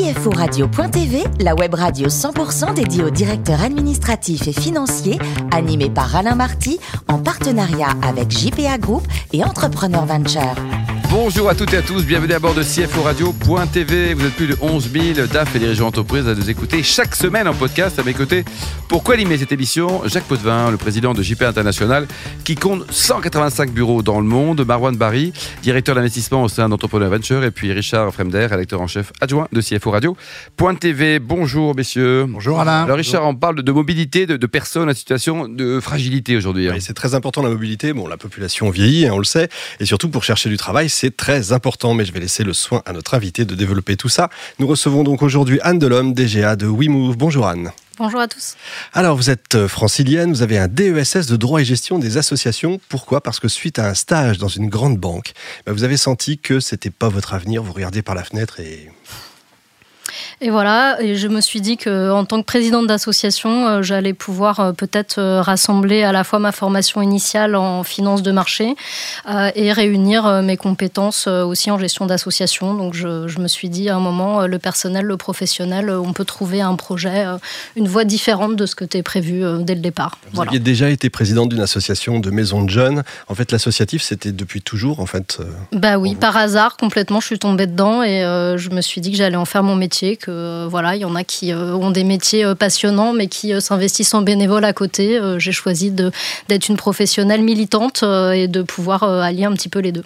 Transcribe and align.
CFORadio.tv, 0.00 1.24
la 1.40 1.54
web 1.54 1.74
radio 1.74 2.08
100% 2.08 2.72
dédiée 2.72 3.04
aux 3.04 3.10
directeurs 3.10 3.60
administratifs 3.62 4.48
et 4.48 4.52
financiers, 4.52 5.18
animée 5.52 5.90
par 5.90 6.16
Alain 6.16 6.34
Marty, 6.34 6.80
en 7.06 7.18
partenariat 7.18 7.90
avec 8.02 8.30
JPA 8.30 8.78
Group 8.78 9.06
et 9.34 9.44
Entrepreneur 9.44 10.06
Venture. 10.06 10.54
Bonjour 11.22 11.50
à 11.50 11.54
toutes 11.54 11.74
et 11.74 11.76
à 11.76 11.82
tous, 11.82 12.06
bienvenue 12.06 12.32
à 12.32 12.38
bord 12.38 12.54
de 12.54 12.62
CFO 12.62 13.02
Radio.tv. 13.02 14.14
Vous 14.14 14.24
êtes 14.24 14.32
plus 14.32 14.46
de 14.46 14.56
11 14.58 14.90
000 14.90 15.26
DAF 15.30 15.54
et 15.54 15.58
dirigeants 15.58 15.84
d'entreprise 15.84 16.26
à 16.26 16.34
nous 16.34 16.48
écouter 16.48 16.82
chaque 16.82 17.14
semaine 17.14 17.46
en 17.46 17.52
podcast 17.52 17.98
à 17.98 18.02
mes 18.02 18.14
côtés. 18.14 18.42
Pour 18.88 19.08
animer 19.10 19.36
cette 19.36 19.52
émission 19.52 20.00
Jacques 20.06 20.24
Potvin, 20.24 20.70
le 20.70 20.78
président 20.78 21.12
de 21.12 21.22
JP 21.22 21.42
International, 21.42 22.06
qui 22.44 22.54
compte 22.54 22.90
185 22.90 23.70
bureaux 23.70 24.02
dans 24.02 24.18
le 24.18 24.26
monde, 24.26 24.64
Marwan 24.64 24.96
Barry, 24.96 25.34
directeur 25.62 25.94
d'investissement 25.94 26.42
au 26.42 26.48
sein 26.48 26.70
d'Entrepreneur 26.70 27.10
Venture, 27.10 27.44
et 27.44 27.50
puis 27.50 27.70
Richard 27.70 28.12
Fremder, 28.14 28.46
rédacteur 28.46 28.80
en 28.80 28.86
chef 28.86 29.12
adjoint 29.20 29.46
de 29.52 29.60
CFO 29.60 29.90
Radio.tv. 29.90 31.18
Bonjour 31.18 31.74
messieurs. 31.74 32.24
Bonjour 32.28 32.60
Alain. 32.60 32.84
Alors 32.84 32.96
Richard, 32.96 33.26
on 33.26 33.34
parle 33.34 33.62
de 33.62 33.72
mobilité 33.72 34.26
de, 34.26 34.46
personnes 34.46 34.88
en 34.88 34.94
situation 34.94 35.48
de 35.48 35.80
fragilité 35.80 36.36
aujourd'hui. 36.36 36.70
Hein. 36.70 36.76
c'est 36.80 36.94
très 36.94 37.14
important 37.14 37.42
la 37.42 37.50
mobilité. 37.50 37.92
Bon, 37.92 38.08
la 38.08 38.16
population 38.16 38.70
vieillit, 38.70 39.06
hein, 39.06 39.12
on 39.12 39.18
le 39.18 39.24
sait, 39.24 39.50
et 39.80 39.84
surtout 39.84 40.08
pour 40.08 40.24
chercher 40.24 40.48
du 40.48 40.56
travail, 40.56 40.88
c'est 40.88 41.09
très 41.10 41.52
important, 41.52 41.94
mais 41.94 42.04
je 42.04 42.12
vais 42.12 42.20
laisser 42.20 42.44
le 42.44 42.52
soin 42.52 42.82
à 42.86 42.92
notre 42.92 43.14
invité 43.14 43.44
de 43.44 43.54
développer 43.54 43.96
tout 43.96 44.08
ça. 44.08 44.30
Nous 44.58 44.66
recevons 44.66 45.04
donc 45.04 45.22
aujourd'hui 45.22 45.58
Anne 45.62 45.78
Delhomme, 45.78 46.14
DGA 46.14 46.56
de 46.56 46.66
WeMove. 46.66 47.16
Bonjour 47.16 47.46
Anne. 47.46 47.72
Bonjour 47.98 48.20
à 48.20 48.28
tous. 48.28 48.56
Alors, 48.94 49.14
vous 49.14 49.28
êtes 49.28 49.54
euh, 49.56 49.68
francilienne, 49.68 50.30
vous 50.30 50.40
avez 50.40 50.56
un 50.56 50.68
DESS 50.68 51.26
de 51.26 51.36
droit 51.36 51.60
et 51.60 51.66
gestion 51.66 51.98
des 51.98 52.16
associations. 52.16 52.80
Pourquoi? 52.88 53.20
Parce 53.20 53.40
que 53.40 53.48
suite 53.48 53.78
à 53.78 53.88
un 53.88 53.94
stage 53.94 54.38
dans 54.38 54.48
une 54.48 54.70
grande 54.70 54.96
banque, 54.96 55.32
bah, 55.66 55.72
vous 55.72 55.84
avez 55.84 55.98
senti 55.98 56.38
que 56.38 56.60
c'était 56.60 56.88
pas 56.88 57.10
votre 57.10 57.34
avenir. 57.34 57.62
Vous 57.62 57.74
regardez 57.74 58.00
par 58.00 58.14
la 58.14 58.24
fenêtre 58.24 58.58
et 58.58 58.88
et 60.40 60.50
voilà, 60.50 60.96
et 61.00 61.16
je 61.16 61.28
me 61.28 61.40
suis 61.40 61.60
dit 61.60 61.76
que 61.76 62.10
en 62.10 62.24
tant 62.24 62.40
que 62.40 62.46
présidente 62.46 62.86
d'association, 62.86 63.68
euh, 63.68 63.82
j'allais 63.82 64.14
pouvoir 64.14 64.60
euh, 64.60 64.72
peut-être 64.72 65.18
euh, 65.18 65.42
rassembler 65.42 66.02
à 66.02 66.12
la 66.12 66.24
fois 66.24 66.38
ma 66.38 66.52
formation 66.52 67.02
initiale 67.02 67.56
en 67.56 67.82
finance 67.82 68.22
de 68.22 68.32
marché 68.32 68.74
et 69.54 69.72
réunir 69.72 70.42
mes 70.42 70.56
compétences 70.56 71.26
aussi 71.26 71.70
en 71.70 71.78
gestion 71.78 72.06
d'association. 72.06 72.74
Donc 72.74 72.94
je, 72.94 73.38
me 73.38 73.48
suis 73.48 73.68
dit 73.68 73.88
à 73.88 73.96
un 73.96 74.00
moment, 74.00 74.46
le 74.46 74.58
personnel, 74.58 75.04
le 75.04 75.16
professionnel, 75.16 75.90
on 75.90 76.12
peut 76.12 76.24
trouver 76.24 76.60
un 76.60 76.74
projet, 76.76 77.24
une 77.76 77.88
voie 77.88 78.04
différente 78.04 78.56
de 78.56 78.66
ce 78.66 78.74
que 78.74 78.84
tu 78.84 79.02
prévu 79.02 79.42
dès 79.60 79.74
le 79.74 79.80
départ. 79.80 80.18
Vous 80.32 80.42
aviez 80.42 80.58
déjà 80.58 80.90
été 80.90 81.10
présidente 81.10 81.48
d'une 81.50 81.60
association 81.60 82.18
de 82.18 82.30
maisons 82.30 82.62
de 82.62 82.70
jeunes. 82.70 83.02
En 83.28 83.34
fait, 83.34 83.52
l'associatif, 83.52 84.02
c'était 84.02 84.32
depuis 84.32 84.62
toujours, 84.62 85.00
en 85.00 85.06
fait. 85.06 85.38
bah 85.72 85.98
oui, 85.98 86.14
par 86.14 86.36
hasard, 86.36 86.76
complètement, 86.76 87.20
je 87.20 87.26
suis 87.26 87.38
tombée 87.38 87.66
dedans 87.66 88.02
et 88.02 88.20
je 88.56 88.70
me 88.70 88.80
suis 88.80 89.00
dit 89.00 89.10
que 89.10 89.16
j'allais 89.16 89.36
en 89.36 89.44
faire 89.44 89.62
mon 89.62 89.76
métier, 89.76 89.99
que 90.00 90.30
euh, 90.30 90.66
voilà, 90.68 90.96
il 90.96 91.02
y 91.02 91.04
en 91.04 91.14
a 91.14 91.24
qui 91.24 91.52
euh, 91.52 91.74
ont 91.74 91.90
des 91.90 92.04
métiers 92.04 92.44
euh, 92.44 92.54
passionnants, 92.54 93.12
mais 93.12 93.26
qui 93.26 93.58
s'investissent 93.60 94.14
en 94.14 94.22
bénévole 94.22 94.64
à 94.64 94.72
côté. 94.72 95.20
J'ai 95.38 95.52
choisi 95.52 95.90
d'être 95.90 96.68
une 96.68 96.76
professionnelle 96.76 97.42
militante 97.42 98.02
et 98.02 98.48
de 98.48 98.62
pouvoir 98.62 99.04
allier 99.04 99.44
un 99.44 99.52
petit 99.52 99.68
peu 99.68 99.80
les 99.80 99.92
deux. 99.92 100.04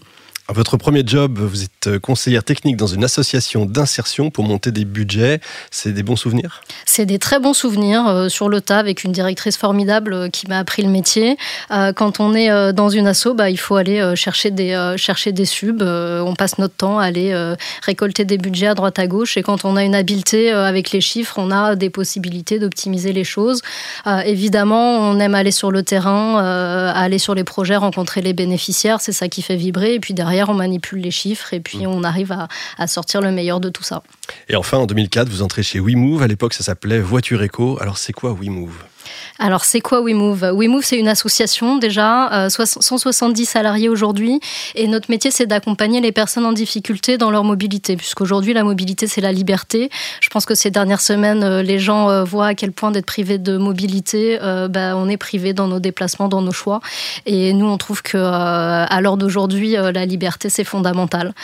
Votre 0.50 0.76
premier 0.76 1.02
job, 1.06 1.38
vous 1.38 1.62
êtes 1.62 1.86
euh, 1.86 1.98
conseillère 1.98 2.44
technique 2.44 2.76
dans 2.76 2.86
une 2.86 3.02
association 3.02 3.64
d'insertion 3.64 4.28
pour 4.28 4.44
monter 4.44 4.72
des 4.72 4.84
budgets. 4.84 5.40
C'est 5.70 5.92
des 5.92 6.02
bons 6.02 6.16
souvenirs? 6.16 6.60
C'est 6.84 7.06
des 7.06 7.18
très 7.18 7.40
bons 7.40 7.54
souvenirs 7.54 8.06
euh, 8.06 8.28
sur 8.28 8.50
le 8.50 8.60
tas 8.60 8.78
avec 8.78 9.04
une 9.04 9.12
directrice 9.12 9.56
formidable 9.56 10.12
euh, 10.12 10.28
qui 10.28 10.46
m'a 10.46 10.58
appris 10.58 10.82
le 10.82 10.90
métier. 10.90 11.38
quand 11.96 12.20
on 12.20 12.34
est 12.34 12.72
dans 12.74 12.90
une 12.90 13.06
asso, 13.06 13.28
bah, 13.34 13.48
il 13.48 13.58
faut 13.58 13.76
aller 13.76 14.14
chercher 14.16 14.50
des, 14.50 14.94
chercher 14.96 15.32
des 15.32 15.46
subs. 15.46 15.82
on 15.82 16.34
passe 16.34 16.58
notre 16.58 16.74
temps 16.74 16.98
à 16.98 17.04
aller 17.04 17.34
récolter 17.82 18.24
des 18.24 18.38
budgets 18.38 18.66
à 18.66 18.74
droite 18.74 18.98
à 18.98 19.06
gauche. 19.06 19.36
Et 19.36 19.42
quand 19.42 19.64
on 19.64 19.76
a 19.76 19.82
une 19.82 19.94
habileté 19.94 20.50
avec 20.50 20.92
les 20.92 21.00
chiffres, 21.00 21.36
on 21.38 21.50
a 21.50 21.74
des 21.74 21.90
possibilités 21.90 22.58
d'optimiser 22.58 23.12
les 23.12 23.24
choses. 23.24 23.62
évidemment, 24.24 24.98
on 24.98 25.18
aime 25.20 25.34
aller 25.34 25.50
sur 25.50 25.70
le 25.70 25.82
terrain, 25.82 26.38
aller 26.94 27.18
sur 27.18 27.34
les 27.34 27.44
projets, 27.44 27.76
rencontrer 27.76 28.20
les 28.20 28.32
bénéficiaires. 28.34 29.00
C'est 29.00 29.12
ça 29.12 29.28
qui 29.28 29.42
fait 29.42 29.56
vibrer. 29.56 29.94
Et 29.94 30.00
puis 30.00 30.14
derrière, 30.14 30.33
on 30.42 30.54
manipule 30.54 31.00
les 31.00 31.10
chiffres 31.10 31.54
et 31.54 31.60
puis 31.60 31.86
mm. 31.86 31.86
on 31.86 32.04
arrive 32.04 32.36
à, 32.78 32.86
sortir 32.86 33.20
le 33.20 33.30
meilleur 33.30 33.60
de 33.60 33.68
tout 33.68 33.82
ça. 33.82 34.02
Et 34.48 34.56
enfin, 34.56 34.78
en 34.78 34.86
2004, 34.86 35.28
vous 35.28 35.42
entrez 35.42 35.62
chez 35.62 35.80
WeMove. 35.80 36.22
À 36.22 36.26
l'époque, 36.26 36.54
ça 36.54 36.64
s'appelait 36.64 37.00
Voiture 37.00 37.42
Eco. 37.42 37.78
Alors, 37.80 37.98
c'est 37.98 38.12
quoi 38.12 38.32
WeMove? 38.32 38.84
Alors, 39.38 39.64
c'est 39.64 39.80
quoi 39.80 40.00
WeMove? 40.00 40.52
WeMove, 40.54 40.84
c'est 40.84 40.98
une 40.98 41.08
association 41.08 41.76
déjà, 41.76 42.48
170 42.48 43.42
euh, 43.42 43.44
salariés 43.44 43.88
aujourd'hui. 43.88 44.40
Et 44.74 44.86
notre 44.86 45.10
métier, 45.10 45.30
c'est 45.30 45.46
d'accompagner 45.46 46.00
les 46.00 46.12
personnes 46.12 46.46
en 46.46 46.52
difficulté 46.52 47.18
dans 47.18 47.30
leur 47.30 47.42
mobilité. 47.42 47.96
Puisqu'aujourd'hui, 47.96 48.54
la 48.54 48.62
mobilité, 48.62 49.06
c'est 49.06 49.20
la 49.20 49.32
liberté. 49.32 49.90
Je 50.20 50.28
pense 50.28 50.46
que 50.46 50.54
ces 50.54 50.70
dernières 50.70 51.00
semaines, 51.00 51.42
euh, 51.42 51.62
les 51.62 51.80
gens 51.80 52.10
euh, 52.10 52.22
voient 52.22 52.48
à 52.48 52.54
quel 52.54 52.70
point 52.70 52.92
d'être 52.92 53.06
privés 53.06 53.38
de 53.38 53.56
mobilité, 53.56 54.38
bah, 54.70 54.96
on 54.96 55.08
est 55.08 55.16
privé 55.16 55.52
dans 55.52 55.66
nos 55.68 55.80
déplacements, 55.80 56.28
dans 56.28 56.42
nos 56.42 56.52
choix. 56.52 56.80
Et 57.26 57.52
nous, 57.52 57.66
on 57.66 57.76
trouve 57.76 58.02
que 58.02 58.18
à 58.18 59.00
l'heure 59.00 59.16
d'aujourd'hui, 59.16 59.72
la 59.72 60.06
liberté, 60.06 60.48
c'est 60.48 60.64
fondamental. 60.64 61.34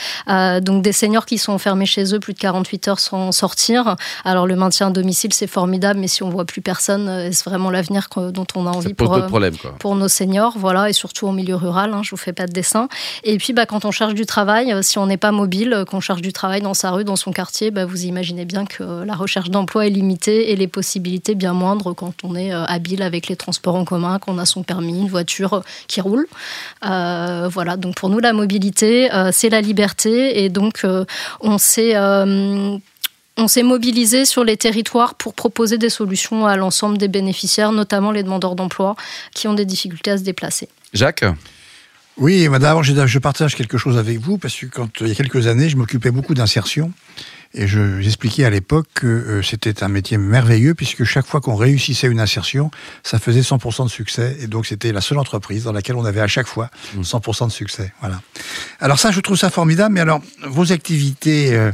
donc, 0.60 0.82
des 0.82 0.92
seniors 0.92 1.26
qui 1.26 1.38
sont 1.38 1.52
enfermés 1.52 1.86
chez 1.86 2.14
eux 2.14 2.20
plus 2.20 2.34
de 2.34 2.38
48 2.38 2.88
heures 2.88 3.00
sans 3.00 3.32
sortir. 3.32 3.96
Alors, 4.24 4.46
le 4.46 4.56
maintien 4.56 4.88
à 4.88 4.90
domicile, 4.90 5.32
c'est 5.32 5.46
formidable, 5.46 6.00
mais 6.00 6.08
si 6.08 6.22
on 6.22 6.30
voit 6.30 6.44
plus 6.44 6.60
personne, 6.60 7.32
vraiment 7.50 7.70
l'avenir 7.70 8.08
dont 8.16 8.46
on 8.54 8.66
a 8.66 8.70
envie 8.70 8.94
pour, 8.94 9.12
euh, 9.14 9.28
pour 9.78 9.96
nos 9.96 10.08
seniors, 10.08 10.54
voilà, 10.56 10.88
et 10.88 10.92
surtout 10.92 11.26
au 11.26 11.32
milieu 11.32 11.56
rural. 11.56 11.92
Hein, 11.92 12.02
je 12.02 12.10
vous 12.10 12.16
fais 12.16 12.32
pas 12.32 12.46
de 12.46 12.52
dessin. 12.52 12.88
Et 13.24 13.36
puis, 13.38 13.52
bah, 13.52 13.66
quand 13.66 13.84
on 13.84 13.90
cherche 13.90 14.14
du 14.14 14.24
travail, 14.24 14.72
euh, 14.72 14.82
si 14.82 14.98
on 14.98 15.06
n'est 15.06 15.16
pas 15.16 15.32
mobile, 15.32 15.72
euh, 15.72 15.84
qu'on 15.84 16.00
cherche 16.00 16.22
du 16.22 16.32
travail 16.32 16.62
dans 16.62 16.74
sa 16.74 16.92
rue, 16.92 17.04
dans 17.04 17.16
son 17.16 17.32
quartier, 17.32 17.70
bah, 17.70 17.84
vous 17.84 18.04
imaginez 18.04 18.44
bien 18.44 18.64
que 18.64 19.04
la 19.04 19.14
recherche 19.14 19.50
d'emploi 19.50 19.86
est 19.86 19.90
limitée 19.90 20.52
et 20.52 20.56
les 20.56 20.68
possibilités 20.68 21.34
bien 21.34 21.52
moindres 21.52 21.94
quand 21.94 22.14
on 22.22 22.36
est 22.36 22.52
habile 22.52 23.02
avec 23.02 23.28
les 23.28 23.36
transports 23.36 23.74
en 23.74 23.84
commun, 23.84 24.18
qu'on 24.18 24.38
a 24.38 24.46
son 24.46 24.62
permis, 24.62 25.00
une 25.00 25.08
voiture 25.08 25.62
qui 25.88 26.00
roule. 26.00 26.26
voilà. 26.82 27.76
Donc 27.76 27.96
pour 27.96 28.08
nous, 28.08 28.20
la 28.20 28.32
mobilité, 28.32 29.08
c'est 29.32 29.48
la 29.48 29.60
liberté, 29.60 30.44
et 30.44 30.48
donc 30.48 30.86
on 31.40 31.58
s'est 31.58 31.94
on 33.36 33.48
s'est 33.48 33.62
mobilisé 33.62 34.24
sur 34.24 34.44
les 34.44 34.56
territoires 34.56 35.14
pour 35.14 35.34
proposer 35.34 35.78
des 35.78 35.90
solutions 35.90 36.46
à 36.46 36.56
l'ensemble 36.56 36.98
des 36.98 37.08
bénéficiaires, 37.08 37.72
notamment 37.72 38.10
les 38.10 38.22
demandeurs 38.22 38.54
d'emploi 38.54 38.96
qui 39.34 39.48
ont 39.48 39.54
des 39.54 39.64
difficultés 39.64 40.10
à 40.10 40.18
se 40.18 40.22
déplacer. 40.22 40.68
Jacques 40.92 41.24
Oui, 42.16 42.48
d'abord, 42.48 42.82
je 42.82 43.18
partage 43.18 43.54
quelque 43.54 43.78
chose 43.78 43.96
avec 43.96 44.18
vous, 44.18 44.38
parce 44.38 44.56
que 44.56 44.66
quand, 44.66 44.88
il 45.00 45.08
y 45.08 45.12
a 45.12 45.14
quelques 45.14 45.46
années, 45.46 45.68
je 45.68 45.76
m'occupais 45.76 46.10
beaucoup 46.10 46.34
d'insertion. 46.34 46.92
Et 47.52 47.66
j'expliquais 47.66 48.44
à 48.44 48.50
l'époque 48.50 48.86
que 48.94 49.08
euh, 49.08 49.42
c'était 49.42 49.82
un 49.82 49.88
métier 49.88 50.18
merveilleux, 50.18 50.74
puisque 50.74 51.02
chaque 51.02 51.26
fois 51.26 51.40
qu'on 51.40 51.56
réussissait 51.56 52.06
une 52.06 52.20
insertion, 52.20 52.70
ça 53.02 53.18
faisait 53.18 53.40
100% 53.40 53.86
de 53.86 53.90
succès. 53.90 54.36
Et 54.40 54.46
donc, 54.46 54.66
c'était 54.66 54.92
la 54.92 55.00
seule 55.00 55.18
entreprise 55.18 55.64
dans 55.64 55.72
laquelle 55.72 55.96
on 55.96 56.04
avait 56.04 56.20
à 56.20 56.28
chaque 56.28 56.46
fois 56.46 56.70
100% 56.96 57.44
mmh. 57.44 57.46
de 57.48 57.52
succès. 57.52 57.92
Voilà. 57.98 58.20
Alors 58.78 59.00
ça, 59.00 59.10
je 59.10 59.18
trouve 59.18 59.36
ça 59.36 59.50
formidable. 59.50 59.94
Mais 59.94 60.00
alors, 60.00 60.20
vos 60.46 60.70
activités... 60.70 61.54
Euh, 61.54 61.72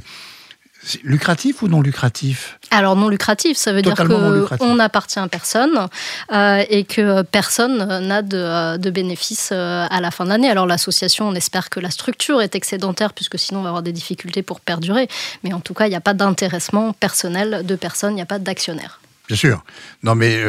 lucratif 1.03 1.63
ou 1.63 1.69
non 1.69 1.81
lucratif? 1.81 2.59
Alors 2.71 2.97
non 2.97 3.09
lucratif, 3.09 3.57
ça 3.57 3.73
veut 3.73 3.83
dire 3.83 3.95
qu'on 3.95 4.75
n'appartient 4.75 5.19
à 5.19 5.29
personne 5.29 5.89
euh, 6.33 6.65
et 6.69 6.85
que 6.85 7.23
personne 7.23 8.07
n'a 8.07 8.23
de, 8.23 8.37
euh, 8.37 8.77
de 8.79 8.91
bénéfices 8.91 9.51
euh, 9.53 9.87
à 9.89 10.01
la 10.01 10.11
fin 10.11 10.27
d'année. 10.27 10.51
Alors 10.51 10.67
l'association, 10.67 11.29
on 11.29 11.35
espère 11.35 11.71
que 11.71 11.81
la 11.81 11.91
structure 11.91 12.41
est 12.41 12.55
excédentaire 12.55 13.13
puisque 13.13 13.39
sinon 13.39 13.61
on 13.61 13.63
va 13.63 13.69
avoir 13.71 13.83
des 13.83 13.93
difficultés 13.93 14.43
pour 14.43 14.61
perdurer. 14.61 15.09
Mais 15.45 15.53
en 15.53 15.61
tout 15.61 15.75
cas, 15.75 15.87
il 15.87 15.91
n'y 15.91 15.97
a 15.97 16.01
pas 16.01 16.15
d'intéressement 16.15 16.93
personnel 16.93 17.63
de 17.65 17.77
personne, 17.77 18.13
il 18.13 18.17
n'y 18.17 18.23
a 18.23 18.27
pas 18.27 18.39
d'actionnaire. 18.39 19.01
Bien 19.29 19.37
sûr. 19.37 19.65
Non, 20.03 20.15
mais 20.15 20.41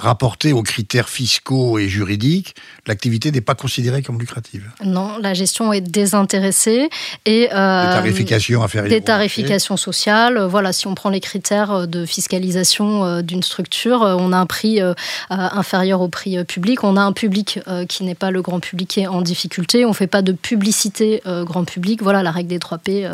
rapporté 0.00 0.52
aux 0.52 0.62
critères 0.62 1.08
fiscaux 1.08 1.78
et 1.78 1.88
juridiques, 1.88 2.54
l'activité 2.86 3.30
n'est 3.30 3.40
pas 3.40 3.54
considérée 3.54 4.02
comme 4.02 4.18
lucrative. 4.18 4.70
Non, 4.84 5.18
la 5.20 5.34
gestion 5.34 5.72
est 5.72 5.80
désintéressée 5.80 6.88
et 7.26 7.48
euh, 7.52 7.86
des 7.86 7.92
tarifications 7.92 8.66
faire. 8.68 8.84
Des 8.84 9.00
tarifications 9.00 9.76
sociales. 9.76 10.38
Euh, 10.38 10.48
voilà, 10.48 10.72
si 10.72 10.86
on 10.86 10.94
prend 10.94 11.10
les 11.10 11.20
critères 11.20 11.86
de 11.86 12.06
fiscalisation 12.06 13.04
euh, 13.04 13.22
d'une 13.22 13.42
structure, 13.42 14.00
on 14.00 14.32
a 14.32 14.38
un 14.38 14.46
prix 14.46 14.80
inférieur 15.28 16.00
au 16.00 16.08
prix 16.08 16.42
public. 16.44 16.82
On 16.82 16.96
a 16.96 17.02
un 17.02 17.12
public 17.12 17.60
qui 17.88 18.04
n'est 18.04 18.14
pas 18.14 18.30
le 18.30 18.42
grand 18.42 18.60
public 18.60 18.88
qui 18.88 19.00
est 19.00 19.06
en 19.06 19.20
difficulté. 19.20 19.84
On 19.84 19.90
ne 19.90 19.94
fait 19.94 20.06
pas 20.06 20.22
de 20.22 20.32
publicité 20.32 21.22
grand 21.26 21.64
public. 21.64 22.02
Voilà, 22.02 22.22
la 22.22 22.30
règle 22.30 22.48
des 22.48 22.58
3 22.58 22.78
P 22.78 23.08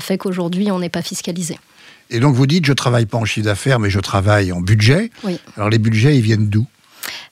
fait 0.00 0.18
qu'aujourd'hui 0.18 0.70
on 0.70 0.80
n'est 0.80 0.88
pas 0.88 1.02
fiscalisé. 1.02 1.58
Et 2.10 2.20
donc 2.20 2.34
vous 2.34 2.46
dites, 2.46 2.66
je 2.66 2.72
travaille 2.72 3.06
pas 3.06 3.18
en 3.18 3.24
chiffre 3.24 3.46
d'affaires, 3.46 3.78
mais 3.78 3.90
je 3.90 4.00
travaille 4.00 4.52
en 4.52 4.60
budget. 4.60 5.10
Oui. 5.24 5.38
Alors 5.56 5.70
les 5.70 5.78
budgets, 5.78 6.16
ils 6.16 6.22
viennent 6.22 6.48
d'où? 6.48 6.66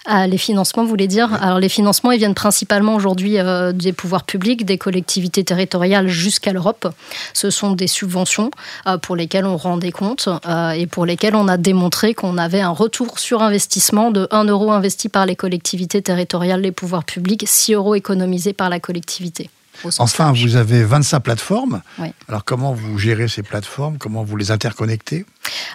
Ah, 0.05 0.27
les 0.27 0.39
financements, 0.39 0.83
vous 0.83 0.89
voulez 0.89 1.07
dire? 1.07 1.33
Alors 1.41 1.61
les 1.61 1.69
financements, 1.69 2.11
ils 2.11 2.19
viennent 2.19 2.35
principalement 2.35 2.97
aujourd'hui 2.97 3.39
euh, 3.39 3.73
des 3.73 3.93
pouvoirs 3.93 4.25
publics, 4.25 4.65
des 4.65 4.77
collectivités 4.77 5.45
territoriales 5.45 6.09
jusqu'à 6.09 6.53
l'Europe. 6.53 6.93
Ce 7.35 7.51
sont 7.51 7.73
des 7.73 7.87
subventions 7.87 8.51
euh, 8.89 8.99
pour 8.99 9.15
lesquelles 9.15 9.47
on 9.47 9.57
rend 9.57 9.77
des 9.77 9.93
comptes 9.93 10.29
euh, 10.47 10.71
et 10.71 10.87
pour 10.87 11.07
lesquelles 11.07 11.37
on 11.37 11.47
a 11.47 11.57
démontré 11.57 12.15
qu'on 12.15 12.37
avait 12.37 12.61
un 12.61 12.71
retour 12.71 13.21
sur 13.21 13.43
investissement 13.43 14.11
de 14.11 14.27
1 14.33 14.45
euro 14.47 14.73
investi 14.73 15.09
par 15.09 15.25
les 15.25 15.37
collectivités 15.37 16.03
territoriales, 16.03 16.63
les 16.63 16.73
pouvoirs 16.73 17.05
publics, 17.05 17.45
6 17.47 17.75
euros 17.75 17.95
économisés 17.95 18.55
par 18.55 18.71
la 18.71 18.81
collectivité. 18.81 19.51
Enfin, 19.99 20.27
large. 20.27 20.45
vous 20.45 20.57
avez 20.57 20.85
25 20.85 21.21
plateformes. 21.21 21.83
Oui. 21.99 22.09
Alors, 22.29 22.45
comment 22.45 22.73
vous 22.73 22.99
gérez 22.99 23.29
ces 23.29 23.43
plateformes? 23.43 23.99
Comment 23.99 24.23
vous 24.23 24.37
les 24.37 24.51
interconnectez? 24.51 25.25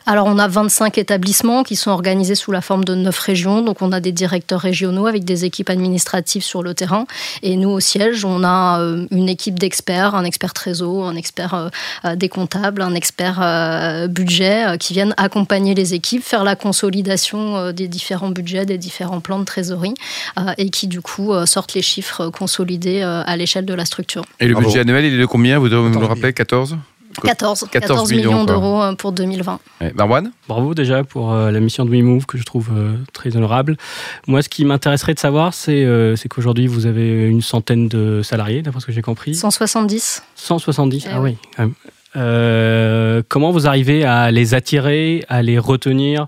Alors, 0.06 0.28
on 0.28 0.40
a 0.40 0.48
25 0.48 0.98
établissements 0.98 1.64
qui 1.64 1.76
sont 1.76 1.92
organisés 1.92 2.36
sous 2.36 2.52
la 2.52 2.62
forme 2.62 2.86
de 2.86 2.96
9 2.96 3.18
régions. 3.20 3.62
Donc, 3.62 3.82
on 3.82 3.92
a 3.92 4.00
des 4.00 4.12
directeurs 4.12 4.62
régionaux 4.62 5.08
avec 5.08 5.26
des 5.26 5.44
équipes 5.44 5.70
administratives 5.70 6.44
sur 6.44 6.64
le 6.64 6.74
terrain. 6.74 7.06
Et 7.44 7.58
nous, 7.58 7.70
au 7.70 7.80
siège, 7.80 8.24
on 8.24 8.44
a 8.44 8.80
euh, 8.80 9.06
une 9.12 9.28
équipe 9.28 9.60
d'experts, 9.60 10.16
un 10.16 10.24
expert 10.24 10.54
trésor, 10.54 11.08
un 11.08 11.16
expert 11.16 11.54
euh, 11.54 11.70
euh, 12.06 12.16
des 12.16 12.30
comptables, 12.30 12.82
un 12.82 12.96
expert 12.96 13.38
budget 14.10 14.78
qui 14.80 14.94
viennent 14.94 15.14
accompagner 15.18 15.76
les 15.76 15.94
équipes, 15.94 16.24
faire 16.24 16.44
la 16.44 16.56
consolidation 16.56 17.72
des 17.72 17.88
différents 17.88 18.30
budgets, 18.30 18.66
des 18.66 18.78
différents 18.78 19.20
plans 19.20 19.40
de 19.40 19.46
trésorerie 19.46 19.94
et 20.58 20.70
qui, 20.70 20.88
du 20.88 21.02
coup, 21.02 21.34
sortent 21.46 21.74
les 21.74 21.82
chiffres 21.82 22.30
consolidés 22.30 23.02
à 23.02 23.36
l'échelle 23.36 23.66
de 23.66 23.74
la 23.74 23.86
structure. 23.88 24.24
Et 24.40 24.48
le 24.48 24.54
Bravo. 24.54 24.68
budget 24.68 24.82
annuel, 24.82 25.06
il 25.06 25.14
est 25.14 25.18
de 25.20 25.26
combien 25.26 25.58
Vous 25.60 25.70
devez 25.70 25.82
me 25.82 25.88
le 25.88 25.94
14 25.94 26.10
rappeler 26.10 26.34
14 26.34 26.78
14, 27.24 27.68
14 27.72 27.72
14 27.72 28.12
millions, 28.14 28.44
d'euros 28.46 28.84
euh, 28.84 28.94
pour 28.94 29.12
2020. 29.12 29.60
Ouais. 29.82 29.92
Marwan 29.96 30.32
Bravo 30.48 30.76
déjà 30.76 31.04
pour 31.04 31.34
euh, 31.34 31.50
la 31.50 31.60
mission 31.60 31.84
de 31.84 31.90
WeMove 31.90 32.28
que 32.28 32.38
je 32.38 32.44
trouve 32.44 32.70
euh, 32.76 32.96
très 33.12 33.36
honorable. 33.36 33.76
Moi, 34.28 34.44
ce 34.44 34.50
qui 34.50 34.66
m'intéresserait 34.66 35.16
de 35.16 35.20
savoir, 35.20 35.54
c'est 35.54 35.84
euh, 35.84 36.16
qu'aujourd'hui, 36.30 36.68
vous 36.68 36.86
avez 36.86 37.28
une 37.28 37.42
centaine 37.42 37.88
de 37.88 38.22
salariés, 38.22 38.62
d'après 38.62 38.82
ce 38.82 38.86
que 38.86 38.92
j'ai 38.92 39.02
compris. 39.02 39.34
170 39.34 40.24
170, 40.36 41.06
Eh 41.08 41.10
ah 41.12 41.22
oui. 41.22 41.38
Euh, 42.16 43.22
comment 43.28 43.52
vous 43.52 43.68
arrivez 43.68 44.04
à 44.04 44.32
les 44.32 44.54
attirer, 44.54 45.24
à 45.28 45.42
les 45.42 45.60
retenir 45.60 46.28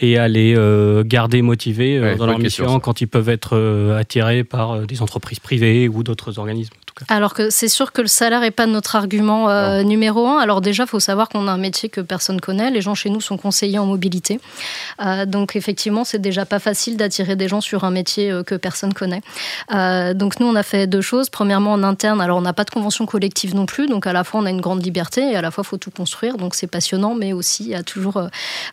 et 0.00 0.16
à 0.16 0.28
les 0.28 0.54
euh, 0.56 1.02
garder 1.04 1.42
motivés 1.42 1.98
euh, 1.98 2.02
Ouais, 2.12 2.16
dans 2.16 2.26
leur 2.26 2.38
mission 2.38 2.78
quand 2.80 3.00
ils 3.00 3.08
peuvent 3.08 3.28
être 3.28 3.56
euh, 3.56 3.98
attirés 3.98 4.44
par 4.44 4.72
euh, 4.72 4.84
des 4.86 5.02
entreprises 5.02 5.40
privées 5.40 5.88
ou 5.88 6.02
d'autres 6.02 6.38
organismes 6.38 6.74
cas 6.98 7.14
Alors 7.14 7.34
que 7.34 7.50
c'est 7.50 7.68
sûr 7.68 7.92
que 7.92 8.00
le 8.02 8.08
salaire 8.08 8.40
n'est 8.40 8.50
pas 8.50 8.66
notre 8.66 8.96
argument 8.96 9.48
euh, 9.50 9.82
numéro 9.82 10.26
un. 10.26 10.38
Alors 10.38 10.60
déjà, 10.60 10.84
il 10.84 10.88
faut 10.88 11.00
savoir 11.00 11.28
qu'on 11.28 11.48
a 11.48 11.52
un 11.52 11.58
métier 11.58 11.88
que 11.88 12.00
personne 12.00 12.40
connaît. 12.40 12.70
Les 12.70 12.80
gens 12.80 12.94
chez 12.94 13.10
nous 13.10 13.20
sont 13.20 13.36
conseillers 13.36 13.78
en 13.78 13.86
mobilité. 13.86 14.40
Euh, 15.04 15.24
donc 15.26 15.56
effectivement, 15.56 16.04
c'est 16.04 16.18
déjà 16.18 16.44
pas 16.44 16.58
facile 16.58 16.96
d'attirer 16.96 17.36
des 17.36 17.48
gens 17.48 17.60
sur 17.60 17.84
un 17.84 17.90
métier 17.90 18.30
euh, 18.30 18.42
que 18.42 18.54
personne 18.54 18.92
connaît. 18.94 19.22
Donc 20.14 20.40
nous, 20.40 20.46
on 20.46 20.54
a 20.54 20.62
fait 20.62 20.86
deux 20.86 21.00
choses. 21.00 21.28
Premièrement, 21.30 21.72
en 21.72 21.82
interne, 21.82 22.20
alors 22.20 22.38
on 22.38 22.42
n'a 22.42 22.52
pas 22.52 22.64
de 22.64 22.70
convention 22.70 23.06
collective 23.06 23.54
non 23.54 23.66
plus. 23.66 23.86
Donc 23.86 24.06
à 24.06 24.12
la 24.12 24.24
fois, 24.24 24.40
on 24.40 24.46
a 24.46 24.50
une 24.50 24.60
grande 24.60 24.84
liberté 24.84 25.20
et 25.32 25.36
à 25.36 25.42
la 25.42 25.50
fois, 25.50 25.62
il 25.64 25.68
faut 25.68 25.76
tout 25.78 25.90
construire. 25.90 26.36
Donc 26.36 26.54
c'est 26.54 26.66
passionnant, 26.66 27.14
mais 27.14 27.32
aussi, 27.32 27.64
il 27.64 27.70
y 27.70 27.74
a 27.74 27.82
toujours 27.82 28.20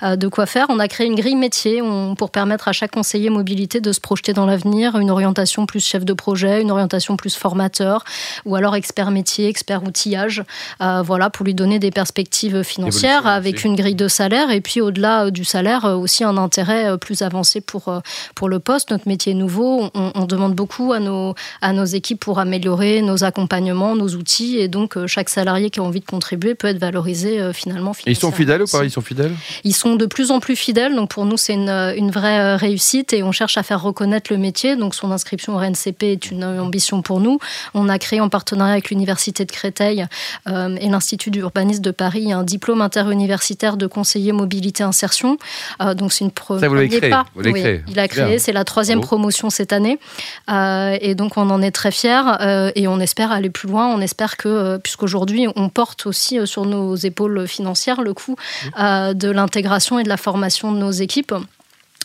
de 0.01 0.27
quoi 0.27 0.45
faire. 0.45 0.65
On 0.69 0.79
a 0.79 0.87
créé 0.87 1.07
une 1.07 1.15
grille 1.15 1.35
métier 1.35 1.81
on- 1.81 2.15
pour 2.15 2.31
permettre 2.31 2.67
à 2.67 2.73
chaque 2.73 2.91
conseiller 2.91 3.29
mobilité 3.29 3.81
de 3.81 3.91
se 3.91 3.99
projeter 3.99 4.33
dans 4.33 4.45
l'avenir, 4.45 4.97
une 4.97 5.11
orientation 5.11 5.65
plus 5.65 5.85
chef 5.85 6.05
de 6.05 6.13
projet, 6.13 6.61
une 6.61 6.71
orientation 6.71 7.17
plus 7.17 7.35
formateur, 7.35 8.03
ou 8.45 8.55
alors 8.55 8.75
expert 8.75 9.11
métier, 9.11 9.47
expert 9.47 9.83
outillage, 9.83 10.43
euh, 10.81 11.01
voilà, 11.01 11.29
pour 11.29 11.45
lui 11.45 11.53
donner 11.53 11.79
des 11.79 11.91
perspectives 11.91 12.63
financières 12.63 13.27
avec 13.27 13.63
une 13.63 13.75
grille 13.75 13.95
de 13.95 14.07
salaire 14.07 14.51
et 14.51 14.61
puis 14.61 14.81
au-delà 14.81 15.25
euh, 15.25 15.31
du 15.31 15.45
salaire 15.45 15.85
euh, 15.85 15.95
aussi 15.95 16.23
un 16.23 16.37
intérêt 16.37 16.97
plus 16.97 17.21
avancé 17.21 17.61
pour, 17.61 17.93
pour 18.35 18.49
le 18.49 18.59
poste. 18.59 18.91
Notre 18.91 19.07
métier 19.07 19.31
est 19.31 19.35
nouveau, 19.35 19.89
on, 19.93 20.11
on 20.15 20.25
demande 20.25 20.53
beaucoup 20.53 20.93
à 20.93 20.99
nos, 20.99 21.35
à 21.61 21.73
nos 21.73 21.85
équipes 21.85 22.19
pour 22.19 22.39
améliorer 22.39 23.01
nos 23.01 23.23
accompagnements, 23.23 23.95
nos 23.95 24.09
outils 24.09 24.57
et 24.57 24.67
donc 24.67 24.97
chaque 25.07 25.29
salarié 25.29 25.69
qui 25.69 25.79
a 25.79 25.83
envie 25.83 25.99
de 25.99 26.05
contribuer 26.05 26.55
peut 26.55 26.67
être 26.67 26.79
valorisé 26.79 27.51
finalement 27.53 27.93
Et 28.05 28.11
ils 28.11 28.15
sont 28.15 28.31
fidèles 28.31 28.63
ou 28.63 28.67
pas? 28.67 28.83
Ils 28.83 28.91
sont 28.91 29.01
fidèles? 29.01 29.33
Ils 29.63 29.75
sont 29.75 29.95
de 29.95 30.05
plus 30.05 30.31
en 30.31 30.39
plus 30.39 30.55
fidèles, 30.55 30.95
donc 30.95 31.09
pour 31.09 31.25
nous 31.25 31.37
c'est 31.37 31.53
une, 31.53 31.69
une 31.69 32.11
vraie 32.11 32.55
réussite 32.55 33.13
et 33.13 33.23
on 33.23 33.31
cherche 33.31 33.57
à 33.57 33.63
faire 33.63 33.81
reconnaître 33.81 34.31
le 34.31 34.37
métier. 34.37 34.75
Donc 34.75 34.95
son 34.95 35.11
inscription 35.11 35.55
au 35.55 35.57
RNCP 35.57 36.03
est 36.03 36.31
une 36.31 36.43
ambition 36.43 37.01
pour 37.01 37.19
nous. 37.19 37.39
On 37.73 37.89
a 37.89 37.99
créé 38.05 38.19
en 38.21 38.29
partenariat 38.29 38.73
avec 38.73 38.89
l'Université 38.91 39.45
de 39.45 39.51
Créteil 39.51 40.05
euh, 40.47 40.75
et 40.79 40.89
l'Institut 40.89 41.31
d'urbanisme 41.31 41.81
de 41.81 41.91
Paris 41.91 42.31
un 42.31 42.43
diplôme 42.43 42.81
interuniversitaire 42.81 43.77
de 43.77 43.87
conseiller 43.87 44.31
mobilité 44.31 44.83
insertion. 44.83 45.37
Euh, 45.81 45.93
donc 45.99 46.13
c'est 46.13 46.23
une 46.25 46.31
pre- 46.41 46.59
Ça, 46.59 46.67
vous 46.67 46.75
l'avez 46.75 46.87
premier 46.87 46.99
créé, 46.99 47.09
pas. 47.09 47.25
vous 47.35 47.41
l'avez 47.41 47.53
Oui, 47.53 47.61
créé. 47.61 47.83
il 47.87 47.99
a 47.99 48.07
créé, 48.07 48.37
c'est 48.39 48.53
la 48.53 48.63
troisième 48.63 48.99
Bravo. 48.99 49.15
promotion 49.15 49.49
cette 49.49 49.73
année 49.73 49.97
Euh, 50.49 50.97
et 51.07 51.15
donc 51.15 51.31
on 51.37 51.49
en 51.49 51.61
est 51.61 51.71
très 51.81 51.91
fiers 51.91 52.21
et 52.75 52.87
on 52.87 52.99
espère 52.99 53.31
aller 53.31 53.49
plus 53.49 53.67
loin. 53.69 53.85
On 53.87 54.01
espère 54.01 54.37
que 54.37 54.77
puisqu'aujourd'hui 54.77 55.47
on 55.55 55.69
porte 55.69 56.05
aussi 56.05 56.33
sur 56.45 56.65
nos 56.65 56.95
épaules 56.95 57.47
financières 57.47 58.01
le 58.01 58.13
coût 58.13 58.35
euh, 58.79 59.13
de 59.13 59.29
l'intégration 59.31 59.97
et 59.99 60.03
de 60.03 60.09
la 60.09 60.17
formation 60.17 60.71
de 60.71 60.77
nos 60.77 60.91
équipes. 60.91 61.33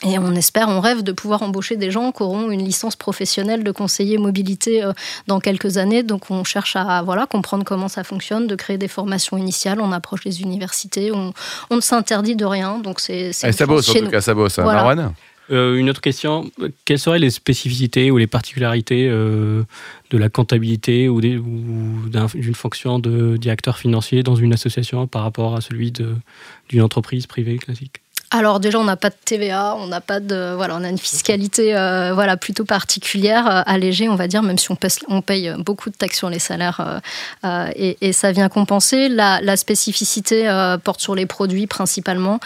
Et 0.02 0.18
on 0.18 0.34
espère, 0.34 0.68
on 0.70 0.80
rêve 0.80 1.02
de 1.02 1.12
pouvoir 1.12 1.42
embaucher 1.42 1.76
des 1.76 1.90
gens 1.90 2.10
qui 2.10 2.22
auront 2.22 2.50
une 2.50 2.64
licence 2.64 2.96
professionnelle 2.96 3.62
de 3.64 3.70
conseiller 3.70 4.16
mobilité 4.16 4.82
euh, 4.82 4.92
dans 5.26 5.40
quelques 5.40 5.76
années. 5.76 6.02
Donc 6.02 6.30
on 6.30 6.42
cherche 6.42 6.74
à 6.76 7.02
voilà, 7.02 7.26
comprendre 7.26 7.64
comment 7.64 7.88
ça 7.88 8.02
fonctionne, 8.02 8.46
de 8.46 8.54
créer 8.54 8.78
des 8.78 8.88
formations 8.88 9.36
initiales. 9.36 9.78
On 9.80 9.92
approche 9.92 10.24
les 10.24 10.40
universités, 10.40 11.12
on, 11.12 11.34
on 11.68 11.76
ne 11.76 11.80
s'interdit 11.82 12.34
de 12.34 12.46
rien. 12.46 12.78
Donc 12.78 12.98
c'est 13.00 13.28
Eh, 13.44 13.52
Ça 13.52 13.66
bosse 13.66 13.90
en 13.90 13.92
tout 13.92 14.04
nous. 14.04 14.10
cas, 14.10 14.20
ça 14.22 14.32
bosse. 14.34 14.58
hein. 14.58 14.62
Voilà. 14.62 14.82
Marwan 14.84 15.12
Euh, 15.52 15.74
une 15.76 15.90
autre 15.90 16.00
question, 16.00 16.48
quelles 16.84 17.00
seraient 17.00 17.18
les 17.18 17.28
spécificités 17.30 18.12
ou 18.12 18.18
les 18.18 18.28
particularités 18.28 19.08
euh, 19.10 19.64
de 20.10 20.16
la 20.16 20.28
comptabilité 20.28 21.08
ou 21.08 21.20
des- 21.20 21.38
ou 21.38 22.08
d'un- 22.08 22.26
d'une 22.32 22.54
fonction 22.54 23.00
de 23.00 23.36
directeur 23.36 23.76
financier 23.76 24.22
dans 24.22 24.36
une 24.36 24.52
association 24.52 25.08
par 25.08 25.22
rapport 25.24 25.56
à 25.56 25.60
celui 25.60 25.90
d'une 25.90 26.82
entreprise 26.82 27.26
privée 27.26 27.58
classique? 27.58 27.99
Alors 28.32 28.60
déjà, 28.60 28.78
on 28.78 28.84
n'a 28.84 28.96
pas 28.96 29.10
de 29.10 29.16
TVA, 29.24 29.74
on 29.76 29.88
n'a 29.88 30.00
pas 30.00 30.20
de 30.20 30.52
voilà, 30.54 30.76
on 30.76 30.84
a 30.84 30.88
une 30.88 30.98
fiscalité 30.98 31.76
euh, 31.76 32.12
voilà 32.14 32.36
plutôt 32.36 32.64
particulière, 32.64 33.50
euh, 33.50 33.62
allégée, 33.66 34.08
on 34.08 34.14
va 34.14 34.28
dire, 34.28 34.44
même 34.44 34.56
si 34.56 34.68
on 35.08 35.20
paye, 35.20 35.52
beaucoup 35.58 35.90
de 35.90 35.96
taxes 35.96 36.18
sur 36.18 36.30
les 36.30 36.38
salaires 36.38 37.00
euh, 37.44 37.68
et, 37.74 38.12
ça 38.12 38.30
vient 38.30 38.48
compenser. 38.48 39.08
La, 39.08 39.56
spécificité 39.56 40.48
porte 40.84 41.00
sur 41.00 41.14
les 41.14 41.26
produits 41.26 41.66
principalement, 41.66 42.38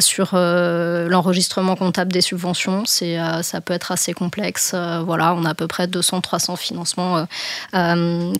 sur 0.00 0.30
l'enregistrement 0.34 1.76
comptable 1.76 2.12
des 2.12 2.20
subventions. 2.20 2.82
C'est 2.84 3.16
ça 3.42 3.60
peut 3.60 3.72
être 3.72 3.92
assez 3.92 4.12
complexe. 4.14 4.74
Voilà, 5.04 5.34
on 5.34 5.44
a 5.44 5.50
à 5.50 5.54
peu 5.54 5.68
près 5.68 5.86
200-300 5.86 6.56
financements 6.56 7.26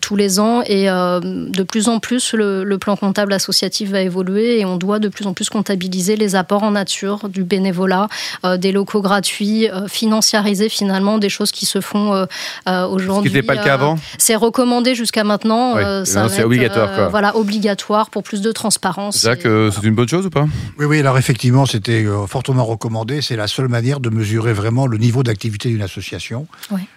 tous 0.01 0.17
les 0.17 0.41
ans 0.41 0.63
et 0.67 0.87
de 0.87 1.63
plus 1.63 1.89
en 1.89 2.01
plus 2.01 2.35
le 2.35 2.77
plan 2.79 2.97
comptable 2.97 3.33
associatif 3.33 3.91
va 3.91 4.01
évoluer 4.01 4.61
et 4.61 4.65
on 4.65 4.77
doit 4.77 4.99
de 4.99 5.09
plus 5.09 5.27
en 5.27 5.35
plus 5.35 5.49
comptabiliser 5.49 6.17
les 6.17 6.35
apports 6.35 6.64
en 6.65 6.73
nature, 6.73 7.29
du 7.29 7.45
bénévolat, 7.45 8.09
euh, 8.45 8.57
des 8.57 8.73
locaux 8.73 9.03
gratuits, 9.03 9.69
euh, 9.69 9.87
financiariser 9.89 10.69
finalement 10.69 11.19
des 11.19 11.29
choses 11.29 11.51
qui 11.53 11.67
se 11.67 11.81
font 11.81 12.13
euh, 12.15 12.25
euh, 12.69 12.85
Ce 12.85 12.89
qui 12.89 12.95
aujourd'hui. 12.95 13.33
n'était 13.33 13.47
pas 13.47 13.55
le 13.55 13.63
cas 13.63 13.71
euh, 13.73 13.75
avant 13.75 13.99
C'est 14.19 14.37
recommandé 14.37 14.95
jusqu'à 14.95 15.25
maintenant. 15.25 15.77
Euh, 15.77 16.05
c'est 16.05 16.43
obligatoire, 16.45 16.89
euh, 16.91 16.97
quoi. 16.97 17.09
voilà, 17.09 17.37
obligatoire 17.37 18.11
pour 18.11 18.23
plus 18.23 18.41
de 18.41 18.53
transparence. 18.53 19.25
Et, 19.25 19.29
euh, 19.29 19.35
voilà. 19.45 19.71
c'est 19.73 19.87
une 19.87 19.95
bonne 19.95 20.09
chose 20.09 20.27
ou 20.27 20.31
pas? 20.31 20.47
Oui, 20.79 20.87
oui, 20.87 21.01
alors 21.01 21.19
effectivement, 21.19 21.67
c'était 21.67 22.05
euh, 22.05 22.27
fortement 22.27 22.65
recommandé. 22.65 23.23
C'est 23.23 23.37
la 23.37 23.47
seule 23.47 23.69
manière 23.69 24.01
de 24.01 24.11
mesurer 24.11 24.53
vraiment 24.53 24.87
le 24.87 24.99
niveau 24.99 25.23
d'activité 25.23 25.69
d'une 25.69 25.83
association. 25.83 26.47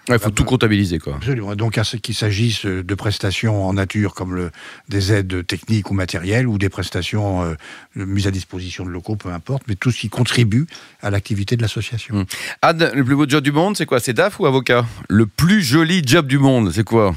Il 0.10 0.20
faut 0.20 0.30
tout 0.32 0.44
comptabiliser. 0.46 1.00
quoi. 1.00 1.15
Absolument. 1.15 1.56
Donc, 1.56 1.80
qu'il 2.01 2.15
s'agisse 2.15 2.65
de 2.65 2.96
prestations 2.96 3.68
en 3.68 3.74
nature 3.74 4.13
comme 4.13 4.36
le, 4.36 4.51
des 4.89 5.13
aides 5.13 5.46
techniques 5.46 5.91
ou 5.91 5.94
matérielles 5.94 6.48
ou 6.48 6.58
des 6.58 6.70
prestations 6.70 7.44
euh, 7.44 7.56
de 7.96 8.06
mise 8.06 8.27
à 8.27 8.32
disposition 8.32 8.86
de 8.86 8.89
locaux, 8.89 9.15
peu 9.15 9.30
importe, 9.30 9.57
mais 9.68 9.76
tout 9.76 9.92
ce 9.92 10.00
qui 10.00 10.10
contribue 10.10 10.68
à 11.02 11.10
l'activité 11.10 11.58
de 11.58 11.62
l'association. 11.62 12.16
Mm. 12.16 12.26
Anne, 12.62 12.92
le 12.94 13.04
plus 13.04 13.16
beau 13.16 13.28
job 13.28 13.44
du 13.44 13.52
monde, 13.52 13.78
c'est 13.78 13.86
quoi? 13.86 14.00
C'est 14.00 14.14
DAF 14.14 14.40
ou 14.40 14.46
avocat? 14.46 14.86
Le 15.10 15.26
plus 15.26 15.62
joli 15.62 16.02
job 16.06 16.28
du 16.28 16.38
monde, 16.38 16.72
c'est 16.72 16.84
quoi? 16.84 17.16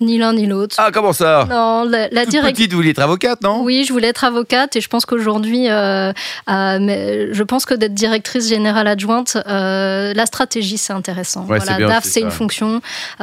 Ni 0.00 0.16
l'un 0.18 0.32
ni 0.32 0.46
l'autre. 0.46 0.76
Ah, 0.78 0.90
comment 0.92 1.12
ça 1.12 1.46
Non, 1.50 1.84
la, 1.84 2.08
la 2.10 2.24
direct- 2.26 2.56
petite, 2.56 2.70
vous 2.70 2.76
vouliez 2.78 2.90
être 2.90 3.00
avocate, 3.00 3.42
non? 3.42 3.62
Oui, 3.62 3.84
je 3.86 3.92
voulais 3.92 4.08
être 4.08 4.24
avocate 4.24 4.76
et 4.76 4.80
je 4.80 4.88
pense 4.88 5.06
qu'aujourd'hui, 5.06 5.68
euh, 5.68 6.12
euh, 6.48 6.78
mais 6.80 7.32
je 7.34 7.42
pense 7.42 7.64
que 7.64 7.74
d'être 7.74 7.94
directrice 7.94 8.48
générale 8.48 8.86
adjointe, 8.86 9.36
euh, 9.48 10.12
la 10.14 10.26
stratégie 10.26 10.78
c'est 10.78 10.92
intéressant. 10.92 11.42
Ouais, 11.46 11.58
voilà, 11.58 11.76
bien 11.76 11.88
DAF 11.88 12.04
c'est 12.04 12.20
une 12.20 12.30
fonction, 12.30 12.80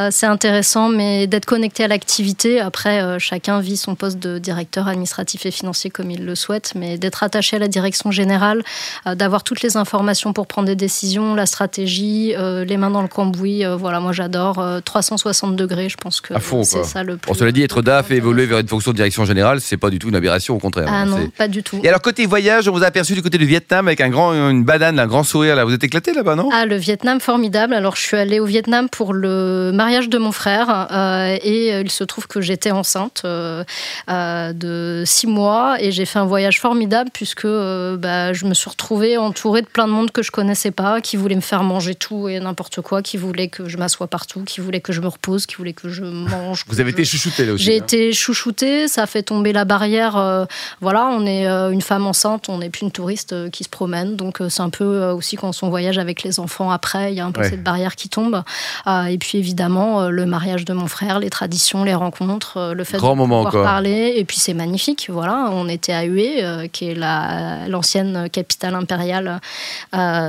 c'est 0.09 0.25
intéressant, 0.25 0.89
mais 0.89 1.27
d'être 1.27 1.45
connecté 1.45 1.83
à 1.83 1.87
l'activité. 1.87 2.59
Après, 2.59 3.19
chacun 3.19 3.59
vit 3.59 3.77
son 3.77 3.95
poste 3.95 4.19
de 4.19 4.37
directeur 4.39 4.87
administratif 4.87 5.45
et 5.45 5.51
financier 5.51 5.89
comme 5.89 6.11
il 6.11 6.25
le 6.25 6.35
souhaite, 6.35 6.73
mais 6.75 6.97
d'être 6.97 7.23
attaché 7.23 7.55
à 7.55 7.59
la 7.59 7.67
direction 7.67 8.11
générale, 8.11 8.63
d'avoir 9.05 9.43
toutes 9.43 9.61
les 9.61 9.77
informations 9.77 10.33
pour 10.33 10.47
prendre 10.47 10.67
des 10.67 10.75
décisions, 10.75 11.35
la 11.35 11.45
stratégie, 11.45 12.33
les 12.37 12.77
mains 12.77 12.89
dans 12.91 13.01
le 13.01 13.07
cambouis. 13.07 13.63
voilà, 13.77 13.99
moi 13.99 14.11
j'adore 14.11 14.59
euh, 14.59 14.79
360 14.83 15.55
degrés. 15.55 15.89
Je 15.89 15.97
pense 15.97 16.21
que 16.21 16.33
À 16.33 16.39
fond, 16.39 16.63
c'est 16.63 16.64
quoi. 16.65 16.83
ça 16.83 17.03
le 17.03 17.17
plus. 17.17 17.27
Bon, 17.27 17.33
cela 17.33 17.51
dit, 17.51 17.63
être 17.63 17.81
DAF 17.81 18.11
et 18.11 18.15
évoluer 18.15 18.45
vers 18.45 18.59
une 18.59 18.67
fonction 18.67 18.91
de 18.91 18.95
direction 18.95 19.25
générale, 19.25 19.61
c'est 19.61 19.77
pas 19.77 19.89
du 19.89 19.99
tout 19.99 20.09
une 20.09 20.15
aberration, 20.15 20.55
au 20.55 20.59
contraire. 20.59 20.87
Ah 20.89 21.05
non, 21.05 21.29
pas 21.37 21.47
du 21.47 21.63
tout. 21.63 21.79
Et 21.83 21.87
alors, 21.87 22.01
côté 22.01 22.25
voyage, 22.25 22.67
on 22.67 22.71
vous 22.71 22.83
a 22.83 22.87
aperçu 22.87 23.13
du 23.13 23.21
côté 23.21 23.37
du 23.37 23.45
Vietnam 23.45 23.87
avec 23.87 24.01
un 24.01 24.09
grand, 24.09 24.33
une 24.33 24.63
banane, 24.63 24.99
un 24.99 25.07
grand 25.07 25.23
sourire. 25.23 25.55
Là. 25.55 25.65
Vous 25.65 25.73
êtes 25.73 25.83
éclaté 25.83 26.13
là-bas, 26.13 26.35
non? 26.35 26.49
Ah, 26.51 26.65
le 26.65 26.75
Vietnam, 26.75 27.19
formidable. 27.19 27.73
Alors, 27.73 27.95
je 27.95 28.01
suis 28.01 28.17
allée 28.17 28.39
au 28.39 28.45
Vietnam 28.45 28.89
pour 28.89 29.13
le 29.13 29.71
mariage 29.73 30.09
de 30.09 30.17
mon 30.17 30.31
frère 30.31 30.87
euh, 30.91 31.37
et 31.43 31.73
euh, 31.73 31.81
il 31.81 31.91
se 31.91 32.03
trouve 32.03 32.27
que 32.27 32.41
j'étais 32.41 32.71
enceinte 32.71 33.23
euh, 33.25 33.63
euh, 34.09 34.53
de 34.53 35.03
six 35.05 35.27
mois 35.27 35.77
et 35.79 35.91
j'ai 35.91 36.05
fait 36.05 36.19
un 36.19 36.25
voyage 36.25 36.59
formidable 36.59 37.09
puisque 37.13 37.45
bah, 37.45 38.33
je 38.33 38.45
me 38.45 38.53
suis 38.53 38.69
retrouvée 38.69 39.17
entourée 39.17 39.61
de 39.61 39.67
plein 39.67 39.87
de 39.87 39.91
monde 39.91 40.11
que 40.11 40.23
je 40.23 40.31
connaissais 40.31 40.71
pas, 40.71 41.01
qui 41.01 41.17
voulait 41.17 41.35
me 41.35 41.41
faire 41.41 41.63
manger 41.63 41.95
tout 41.95 42.27
et 42.29 42.39
n'importe 42.39 42.81
quoi, 42.81 43.01
qui 43.01 43.17
voulait 43.17 43.47
que 43.47 43.67
je 43.67 43.77
m'assoie 43.77 44.07
partout, 44.07 44.43
qui 44.45 44.61
voulait 44.61 44.81
que 44.81 44.93
je 44.93 45.01
me 45.01 45.07
repose, 45.07 45.45
qui 45.45 45.55
voulait 45.55 45.73
que 45.73 45.89
je 45.89 46.03
mange 46.03 46.54
je- 46.55 46.63
Vous 46.67 46.79
avez 46.79 46.91
été 46.91 47.05
chouchouté 47.05 47.45
là 47.45 47.53
aussi. 47.53 47.63
J'ai 47.63 47.73
hein. 47.75 47.83
été 47.83 48.13
chouchoutée, 48.13 48.87
ça 48.87 49.05
fait 49.07 49.23
tomber 49.23 49.53
la 49.53 49.65
barrière. 49.65 50.17
euh, 50.17 50.45
voilà, 50.81 51.05
on 51.07 51.25
est 51.25 51.47
euh, 51.47 51.69
une 51.71 51.81
femme 51.81 52.05
enceinte, 52.07 52.49
on 52.49 52.57
n'est 52.59 52.69
plus 52.69 52.81
une 52.83 52.91
touriste 52.91 53.33
euh, 53.33 53.49
qui 53.49 53.63
se 53.63 53.69
promène. 53.69 54.15
Donc 54.15 54.39
c'est 54.49 54.61
un 54.61 54.69
peu 54.69 55.09
aussi 55.11 55.35
quand 55.35 55.51
on 55.61 55.69
voyage 55.69 55.97
avec 55.97 56.23
les 56.23 56.39
enfants 56.39 56.71
après, 56.71 57.11
il 57.11 57.17
y 57.17 57.19
a 57.19 57.25
un 57.25 57.31
peu 57.31 57.41
Ouais. 57.41 57.49
cette 57.49 57.63
barrière 57.63 57.95
qui 57.95 58.09
tombe. 58.09 58.43
Et 58.87 59.17
puis 59.17 59.37
évidemment, 59.37 60.09
le 60.09 60.25
mariage 60.25 60.65
de 60.65 60.73
mon 60.73 60.87
frère, 60.87 61.19
les 61.19 61.29
traditions, 61.29 61.83
les 61.83 61.93
rencontres, 61.95 62.73
le 62.75 62.83
fait 62.83 62.97
Grand 62.97 63.13
de 63.13 63.17
moment, 63.17 63.37
pouvoir 63.45 63.51
quoi. 63.51 63.63
parler. 63.63 64.13
Et 64.17 64.25
puis 64.25 64.37
c'est 64.39 64.53
magnifique. 64.53 65.07
Voilà, 65.11 65.49
on 65.51 65.67
était 65.67 65.93
à 65.93 66.05
Hue, 66.05 66.69
qui 66.71 66.89
est 66.89 66.95
la- 66.95 67.67
l'ancienne 67.67 68.29
capitale 68.31 68.75
impériale 68.75 69.39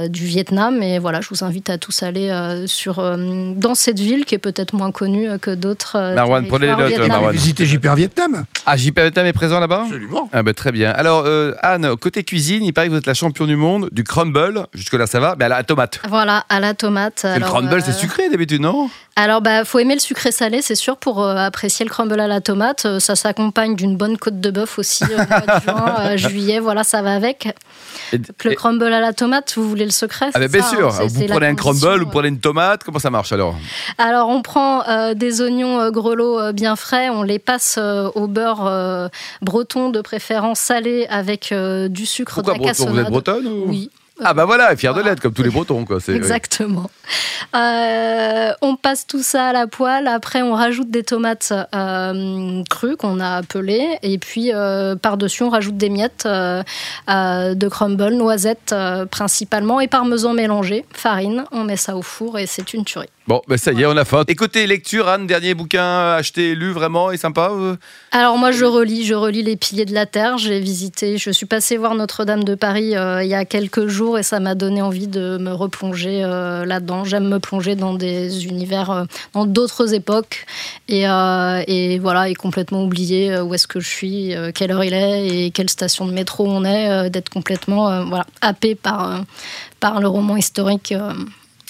du 0.09 0.25
Vietnam. 0.25 0.83
Et 0.83 0.99
voilà, 0.99 1.21
je 1.21 1.29
vous 1.31 1.45
invite 1.45 1.71
à 1.71 1.79
tous 1.79 2.03
aller 2.03 2.31
sur, 2.67 2.97
dans 2.97 3.75
cette 3.75 3.99
ville 4.01 4.25
qui 4.25 4.35
est 4.35 4.39
peut-être 4.39 4.75
moins 4.75 4.91
connue 4.93 5.39
que 5.39 5.51
d'autres. 5.55 5.97
Euh, 6.17 6.21
Marwan, 6.21 6.47
prenez 6.47 6.67
les 6.67 6.77
notes. 6.77 7.09
Marwan. 7.09 7.33
Visiter 7.33 7.67
JPR 7.67 7.95
Vietnam 7.95 8.45
Ah, 8.67 8.77
JP 8.77 8.99
Vietnam 8.99 9.27
est 9.27 9.33
présent 9.33 9.61
là-bas 9.61 9.83
Absolument. 9.85 10.29
Ah 10.33 10.43
bah, 10.43 10.55
très 10.55 10.73
bien. 10.73 10.91
Alors 10.91 11.25
euh, 11.27 11.55
Anne, 11.63 11.97
côté 11.97 12.25
cuisine, 12.25 12.65
il 12.65 12.73
paraît 12.73 12.87
que 12.89 12.93
vous 12.93 12.99
êtes 12.99 13.07
la 13.07 13.15
championne 13.15 13.49
du 13.49 13.57
monde 13.57 13.89
du 13.93 14.05
crumble. 14.05 14.67
Jusque 14.75 14.95
là 14.95 15.07
ça 15.07 15.21
va, 15.21 15.37
mais 15.39 15.45
à 15.45 15.49
la 15.49 15.63
tomate. 15.65 16.01
Voilà, 16.09 16.45
à 16.49 16.61
la 16.61 16.75
tomate. 16.75 17.25
Et 17.25 17.29
le 17.29 17.35
Alors, 17.35 17.49
crumble, 17.51 17.75
euh, 17.75 17.81
c'est 17.85 17.93
sucré 17.93 18.29
d'habitude, 18.29 18.61
non? 18.61 18.89
Alors, 19.19 19.41
bah, 19.41 19.65
faut 19.65 19.79
aimer 19.79 19.95
le 19.95 20.01
sucré 20.01 20.31
salé, 20.31 20.61
c'est 20.61 20.75
sûr, 20.75 20.99
pour 20.99 21.23
euh, 21.23 21.37
apprécier 21.37 21.87
le 21.87 21.91
crumble 21.91 22.21
à 22.21 22.27
la 22.27 22.43
tomate. 22.43 22.85
Euh, 22.85 23.01
ça 23.01 23.17
s'accompagne 23.17 23.75
d'une 23.75 23.97
bonne 23.97 24.19
côte 24.19 24.41
de 24.43 24.51
bœuf 24.51 24.79
aussi 24.79 25.05
euh, 25.05 25.25
au 25.25 25.29
mois 25.29 25.41
de 25.41 25.63
juin, 25.65 25.95
euh, 26.01 26.17
juillet. 26.19 26.59
Voilà, 26.59 26.85
ça 26.85 27.01
va 27.01 27.15
avec. 27.15 27.49
Donc, 28.13 28.45
le 28.45 28.55
crumble 28.55 28.85
à 28.93 29.01
la 29.01 29.13
tomate, 29.13 29.55
vous 29.57 29.69
voulez 29.69 29.85
le 29.85 29.91
secret 29.91 30.31
Ah 30.35 30.47
bien 30.47 30.63
sûr. 30.63 30.95
hein, 30.95 31.07
vous 31.09 31.27
prenez 31.27 31.47
un 31.47 31.55
crumble, 31.55 32.03
vous 32.05 32.11
prenez 32.11 32.29
une 32.29 32.41
tomate. 32.41 32.85
Comment 32.85 32.99
ça 32.99 33.11
marche 33.11 33.33
alors? 33.33 33.57
Alors, 33.99 34.29
on 34.29 34.43
prend 34.43 34.87
euh, 34.89 35.15
des 35.15 35.41
oignons 35.41 35.81
euh, 35.81 35.91
grelots 35.91 36.39
euh, 36.39 36.53
bien 36.53 36.77
frais, 36.77 37.09
on 37.09 37.23
les 37.23 37.39
passe 37.39 37.79
au 37.79 38.27
beurre 38.27 39.11
breton, 39.43 39.91
de 39.91 40.01
préférence 40.01 40.61
salé, 40.61 41.07
avec 41.09 41.53
du 41.89 42.07
sucre, 42.07 42.35
Pourquoi 42.35 42.55
de 42.55 42.59
la 42.59 42.73
breton? 42.73 42.87
Vous 42.87 42.99
êtes 42.99 43.09
bretonne 43.09 43.47
ou... 43.47 43.65
Oui. 43.67 43.91
Ah 44.25 44.33
bah 44.33 44.47
voilà, 44.47 44.75
fier 44.77 44.95
de 44.95 45.03
l'être, 45.03 45.21
comme 45.21 45.35
tous 45.35 45.43
les 45.43 45.51
bretons. 45.51 45.85
Quoi. 45.85 45.99
Exactement. 46.09 46.91
Euh, 47.55 48.53
on 48.63 48.77
passe 48.77 49.07
tout 49.07 49.23
ça 49.23 49.49
à 49.49 49.53
la 49.53 49.67
poêle. 49.67 50.09
Après, 50.09 50.41
on 50.41 50.55
rajoute 50.55 50.91
des 50.91 51.03
tomates 51.03 51.53
euh, 51.75 52.63
crues 52.71 52.97
qu'on 52.97 53.21
a 53.21 53.43
pelées. 53.43 53.99
Et 54.03 54.19
puis, 54.19 54.53
euh, 54.55 54.97
par-dessus, 54.97 55.43
on 55.43 55.51
rajoute 55.51 55.77
des 55.77 55.91
miettes 55.91 56.27
de 56.27 57.69
crumble, 57.69 58.15
noisettes 58.15 58.75
principalement, 59.11 59.81
et 59.81 59.89
parmesan 59.89 60.33
mélangé, 60.33 60.87
farine. 60.93 61.45
On 61.53 61.65
met 61.65 61.77
ça 61.77 61.97
au 61.97 62.03
four 62.03 62.39
et 62.39 62.47
c'est 62.47 62.73
une 62.73 62.85
tuerie. 62.85 63.09
Bon, 63.29 63.43
bah 63.49 63.59
ça 63.59 63.73
y 63.73 63.83
est, 63.83 63.87
on 63.87 63.97
a 63.97 64.05
faim. 64.05 64.23
Et 64.29 64.37
côté 64.37 64.69
lecture, 64.69 65.09
Anne, 65.09 65.27
dernier 65.27 65.55
bouquin 65.55 66.13
acheté, 66.13 66.55
lu 66.55 66.71
vraiment, 66.71 67.11
est 67.11 67.17
sympa 67.17 67.51
euh 67.53 67.75
Alors 68.13 68.39
moi 68.39 68.53
je 68.53 68.65
relis, 68.65 69.05
je 69.05 69.15
relis 69.15 69.43
les 69.43 69.57
piliers 69.57 69.85
de 69.85 69.95
la 69.95 70.07
terre. 70.07 70.39
J'ai 70.39 70.61
visité, 70.61 71.19
je 71.19 71.31
suis 71.33 71.45
passée 71.45 71.77
voir 71.77 71.97
Notre-Dame 71.97 72.45
de 72.45 72.55
Paris 72.55 72.97
euh, 72.97 73.25
il 73.25 73.29
y 73.29 73.35
a 73.35 73.45
quelques 73.45 73.89
jours 73.89 74.17
et 74.17 74.23
ça 74.23 74.39
m'a 74.39 74.55
donné 74.55 74.81
envie 74.81 75.09
de 75.09 75.39
me 75.39 75.53
replonger 75.53 76.23
euh, 76.23 76.65
là-dedans. 76.65 77.05
J'aime 77.05 77.29
me 77.29 77.41
plonger 77.41 77.75
dans 77.75 77.95
des 77.95 78.47
univers, 78.47 78.91
euh, 78.93 79.05
dans 79.33 79.45
d'autres 79.45 79.93
époques 79.93 80.47
et, 80.87 81.09
euh, 81.09 81.65
et 81.67 81.99
voilà 81.99 82.29
et 82.29 82.35
complètement 82.35 82.85
oublier 82.85 83.41
où 83.41 83.53
est-ce 83.55 83.67
que 83.67 83.81
je 83.81 83.89
suis, 83.89 84.37
euh, 84.37 84.53
quelle 84.55 84.71
heure 84.71 84.85
il 84.85 84.95
est 84.95 85.47
et 85.47 85.51
quelle 85.51 85.69
station 85.71 86.07
de 86.07 86.13
métro 86.13 86.47
on 86.47 86.65
est, 86.65 86.91
euh, 86.91 87.09
d'être 87.09 87.31
complètement 87.31 87.91
euh, 87.91 88.05
voilà 88.05 88.27
happé 88.41 88.77
par 88.77 89.11
euh, 89.11 89.19
par 89.81 90.01
le 90.01 90.07
roman 90.07 90.37
historique. 90.37 90.95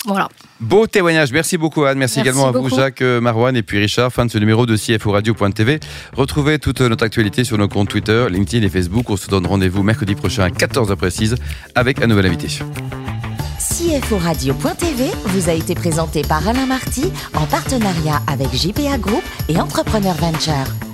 Voilà. 0.07 0.29
Beau 0.61 0.87
témoignage, 0.87 1.33
merci 1.33 1.59
beaucoup 1.59 1.85
Anne, 1.85 1.99
merci, 1.99 2.19
Merci 2.19 2.29
également 2.29 2.49
à 2.49 2.53
vous. 2.53 2.69
Jacques, 2.69 3.03
euh, 3.03 3.21
Marwan 3.21 3.57
et 3.57 3.63
puis 3.63 3.79
Richard, 3.79 4.13
fin 4.13 4.25
de 4.25 4.31
ce 4.31 4.39
numéro 4.39 4.65
de 4.65 4.77
CFO 4.77 5.11
Radio.tv. 5.11 5.81
Retrouvez 6.15 6.59
toute 6.59 6.81
notre 6.81 7.05
actualité 7.05 7.45
sur 7.45 7.59
nos 7.59 7.69
comptes 7.69 7.89
Twitter, 7.89 8.27
LinkedIn 8.31 8.65
et 8.65 8.71
Facebook. 8.71 9.11
On 9.11 9.17
se 9.17 9.29
donne 9.29 9.47
rendez-vous 9.47 9.83
mercredi 9.83 10.15
prochain 10.15 10.45
à 10.45 10.49
14h 10.49 10.97
précise 10.97 11.35
avec 11.75 12.01
un 12.01 12.07
nouvel 12.07 12.27
invité. 12.27 12.49
CFO 13.59 14.19
Radio.tv 14.19 15.11
vous 15.27 15.51
a 15.51 15.53
été 15.53 15.75
présenté 15.75 16.23
par 16.23 16.47
Alain 16.49 16.67
Marty 16.67 17.13
en 17.35 17.47
partenariat 17.47 18.21
avec 18.27 18.55
JPA 18.55 18.97
Group 18.99 19.23
et 19.49 19.59
Entrepreneur 19.59 20.15
Venture. 20.15 20.86